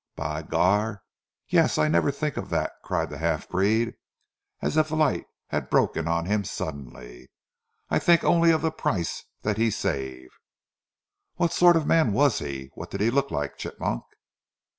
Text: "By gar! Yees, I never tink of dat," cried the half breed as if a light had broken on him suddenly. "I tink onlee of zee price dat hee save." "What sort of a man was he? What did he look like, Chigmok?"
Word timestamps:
"By 0.15 0.41
gar! 0.41 1.03
Yees, 1.47 1.77
I 1.77 1.87
never 1.87 2.11
tink 2.11 2.35
of 2.35 2.49
dat," 2.49 2.71
cried 2.83 3.11
the 3.11 3.19
half 3.19 3.47
breed 3.47 3.93
as 4.59 4.75
if 4.75 4.89
a 4.89 4.95
light 4.95 5.27
had 5.49 5.69
broken 5.69 6.07
on 6.07 6.25
him 6.25 6.43
suddenly. 6.43 7.29
"I 7.87 7.99
tink 7.99 8.23
onlee 8.23 8.51
of 8.51 8.63
zee 8.63 8.71
price 8.71 9.25
dat 9.43 9.57
hee 9.57 9.69
save." 9.69 10.29
"What 11.35 11.53
sort 11.53 11.75
of 11.75 11.83
a 11.83 11.85
man 11.85 12.13
was 12.13 12.39
he? 12.39 12.71
What 12.73 12.89
did 12.89 12.99
he 13.01 13.11
look 13.11 13.29
like, 13.29 13.59
Chigmok?" 13.59 14.05